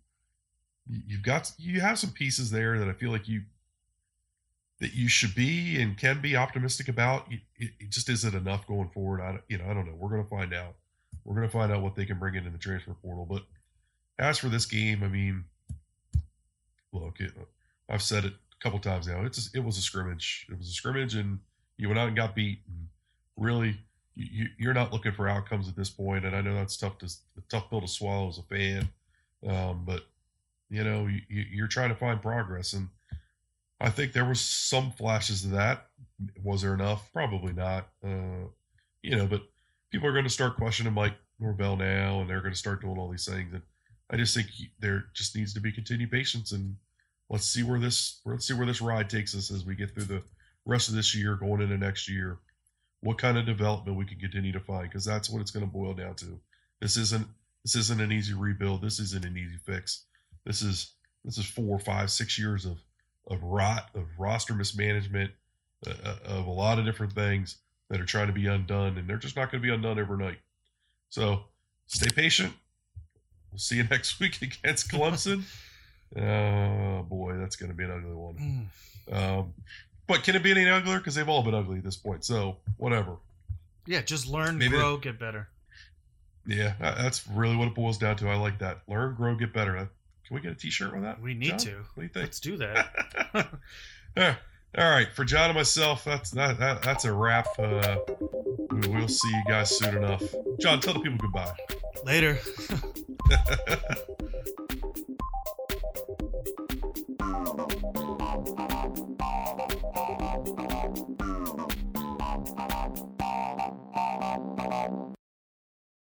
you've 0.87 1.21
got 1.21 1.51
you 1.57 1.81
have 1.81 1.99
some 1.99 2.11
pieces 2.11 2.49
there 2.49 2.79
that 2.79 2.87
I 2.87 2.93
feel 2.93 3.11
like 3.11 3.27
you 3.27 3.41
that 4.79 4.93
you 4.93 5.09
should 5.09 5.35
be 5.35 5.81
and 5.81 5.97
can 5.97 6.21
be 6.21 6.37
optimistic 6.37 6.87
about. 6.87 7.27
It, 7.29 7.41
it 7.57 7.89
just 7.89 8.07
isn't 8.07 8.33
enough 8.33 8.65
going 8.67 8.87
forward. 8.93 9.19
I 9.19 9.39
you 9.49 9.57
know 9.57 9.65
I 9.69 9.73
don't 9.73 9.85
know. 9.85 9.95
We're 9.97 10.15
to 10.15 10.29
find 10.29 10.53
out. 10.53 10.75
We're 11.25 11.41
to 11.41 11.49
find 11.49 11.73
out 11.73 11.81
what 11.81 11.95
they 11.95 12.05
can 12.05 12.17
bring 12.17 12.35
in 12.35 12.45
in 12.45 12.53
the 12.53 12.57
transfer 12.57 12.93
portal. 12.93 13.27
But 13.29 13.43
as 14.17 14.37
for 14.37 14.47
this 14.47 14.65
game, 14.65 15.03
I 15.03 15.09
mean, 15.09 15.43
look, 16.93 17.19
it, 17.19 17.33
I've 17.89 18.01
said 18.01 18.23
it 18.23 18.31
a 18.31 18.63
couple 18.63 18.79
times 18.79 19.09
now. 19.09 19.25
It's 19.25 19.53
a, 19.53 19.57
it 19.57 19.63
was 19.65 19.77
a 19.77 19.81
scrimmage. 19.81 20.47
It 20.49 20.57
was 20.57 20.69
a 20.69 20.73
scrimmage, 20.73 21.15
and 21.15 21.39
you 21.75 21.89
went 21.89 21.99
out 21.99 22.07
and 22.07 22.15
got 22.15 22.33
beat. 22.33 22.61
And 22.65 22.87
really, 23.35 23.75
you, 24.15 24.69
are 24.69 24.73
not 24.73 24.91
looking 24.91 25.13
for 25.13 25.27
outcomes 25.27 25.67
at 25.67 25.75
this 25.75 25.89
point, 25.89 26.25
and 26.25 26.35
I 26.35 26.41
know 26.41 26.55
that's 26.55 26.77
tough 26.77 26.97
to 26.99 27.09
tough 27.49 27.69
pill 27.69 27.81
to 27.81 27.87
swallow 27.87 28.29
as 28.29 28.37
a 28.37 28.43
fan. 28.43 28.89
Um, 29.47 29.83
but 29.85 30.05
you 30.69 30.83
know, 30.83 31.07
you, 31.07 31.21
you're 31.29 31.67
trying 31.67 31.89
to 31.89 31.95
find 31.95 32.21
progress, 32.21 32.73
and 32.73 32.89
I 33.79 33.89
think 33.89 34.13
there 34.13 34.25
was 34.25 34.41
some 34.41 34.91
flashes 34.91 35.45
of 35.45 35.51
that. 35.51 35.87
Was 36.43 36.61
there 36.61 36.73
enough? 36.73 37.11
Probably 37.13 37.53
not. 37.53 37.87
Uh, 38.05 38.47
you 39.01 39.15
know, 39.15 39.27
but 39.27 39.43
people 39.91 40.07
are 40.07 40.13
going 40.13 40.25
to 40.25 40.29
start 40.29 40.57
questioning 40.57 40.93
Mike 40.93 41.15
Norvell 41.39 41.77
now, 41.77 42.21
and 42.21 42.29
they're 42.29 42.41
going 42.41 42.53
to 42.53 42.59
start 42.59 42.81
doing 42.81 42.97
all 42.97 43.09
these 43.09 43.25
things. 43.25 43.53
And 43.53 43.63
I 44.09 44.17
just 44.17 44.35
think 44.35 44.47
there 44.79 45.05
just 45.13 45.35
needs 45.35 45.53
to 45.53 45.61
be 45.61 45.71
continued 45.71 46.11
patience, 46.11 46.51
and 46.51 46.75
let's 47.29 47.45
see 47.45 47.63
where 47.63 47.79
this 47.79 48.19
let's 48.25 48.47
see 48.47 48.53
where 48.53 48.67
this 48.67 48.81
ride 48.81 49.09
takes 49.09 49.35
us 49.35 49.51
as 49.51 49.65
we 49.65 49.75
get 49.75 49.93
through 49.93 50.03
the 50.03 50.23
rest 50.65 50.89
of 50.89 50.95
this 50.95 51.15
year, 51.15 51.35
going 51.35 51.61
into 51.61 51.77
next 51.77 52.09
year 52.09 52.37
what 53.01 53.17
kind 53.17 53.37
of 53.37 53.45
development 53.45 53.97
we 53.97 54.05
can 54.05 54.19
continue 54.19 54.51
to 54.51 54.59
find 54.59 54.83
because 54.83 55.03
that's 55.03 55.29
what 55.29 55.41
it's 55.41 55.51
going 55.51 55.65
to 55.65 55.71
boil 55.71 55.93
down 55.93 56.15
to. 56.15 56.39
This 56.79 56.97
isn't 56.97 57.27
this 57.63 57.75
isn't 57.75 58.01
an 58.01 58.11
easy 58.11 58.33
rebuild. 58.33 58.81
This 58.81 58.99
isn't 58.99 59.25
an 59.25 59.37
easy 59.37 59.57
fix. 59.65 60.05
This 60.45 60.61
is 60.61 60.93
this 61.23 61.37
is 61.37 61.45
four, 61.45 61.79
five, 61.79 62.09
six 62.09 62.39
years 62.39 62.65
of 62.65 62.77
of 63.27 63.43
rot, 63.43 63.89
of 63.95 64.05
roster 64.17 64.53
mismanagement, 64.53 65.31
uh, 65.85 65.93
uh 66.03 66.15
of 66.25 66.47
a 66.47 66.51
lot 66.51 66.79
of 66.79 66.85
different 66.85 67.13
things 67.13 67.57
that 67.89 67.99
are 67.99 68.05
trying 68.05 68.27
to 68.27 68.33
be 68.33 68.47
undone, 68.47 68.97
and 68.97 69.07
they're 69.07 69.17
just 69.17 69.35
not 69.35 69.51
going 69.51 69.61
to 69.61 69.67
be 69.67 69.73
undone 69.73 69.99
overnight. 69.99 70.39
So 71.09 71.41
stay 71.87 72.09
patient. 72.09 72.53
We'll 73.51 73.59
see 73.59 73.77
you 73.77 73.83
next 73.91 74.19
week 74.19 74.41
against 74.41 74.89
Clemson. 74.89 75.43
oh 76.17 77.03
boy, 77.03 77.37
that's 77.37 77.55
going 77.55 77.71
to 77.71 77.75
be 77.75 77.83
an 77.83 77.91
ugly 77.91 78.15
one. 78.15 78.69
Mm. 79.09 79.39
Um, 79.39 79.53
but 80.11 80.23
can 80.23 80.35
it 80.35 80.43
be 80.43 80.51
any 80.51 80.69
uglier? 80.69 80.97
Because 80.97 81.15
they've 81.15 81.27
all 81.29 81.41
been 81.43 81.53
ugly 81.55 81.77
at 81.79 81.83
this 81.83 81.95
point. 81.95 82.25
So 82.25 82.57
whatever. 82.77 83.15
Yeah, 83.85 84.01
just 84.01 84.27
learn, 84.27 84.57
Maybe- 84.57 84.75
grow, 84.77 84.97
get 84.97 85.17
better. 85.19 85.47
Yeah, 86.45 86.73
that's 86.79 87.27
really 87.27 87.55
what 87.55 87.67
it 87.67 87.75
boils 87.75 87.97
down 87.97 88.15
to. 88.17 88.27
I 88.29 88.35
like 88.35 88.59
that. 88.59 88.79
Learn, 88.87 89.15
grow, 89.15 89.35
get 89.35 89.53
better. 89.53 89.73
Can 89.75 89.89
we 90.35 90.41
get 90.41 90.51
a 90.51 90.55
T-shirt 90.55 90.91
with 90.93 91.03
that? 91.03 91.21
We 91.21 91.33
need 91.33 91.49
Jon? 91.51 91.57
to. 91.59 91.71
What 91.75 91.95
do 91.97 92.01
you 92.01 92.07
think? 92.09 92.23
Let's 92.25 92.39
do 92.39 92.57
that. 92.57 92.93
Yeah. 94.17 94.35
All 94.77 94.89
right, 94.89 95.07
for 95.13 95.23
Jon 95.23 95.49
and 95.51 95.55
myself, 95.57 96.03
that's 96.03 96.31
that, 96.31 96.59
that 96.59 96.81
that's 96.81 97.05
a 97.05 97.13
wrap. 97.13 97.47
Uh, 97.57 97.97
we- 98.71 98.87
we'll 98.89 99.07
see 99.07 99.29
you 99.29 99.43
guys 99.47 99.77
soon 99.77 99.95
enough. 99.97 100.21
Jon, 100.59 100.79
tell 100.81 100.93
the 100.95 100.99
people 100.99 101.17
goodbye. 101.17 101.53
Later. 102.05 102.37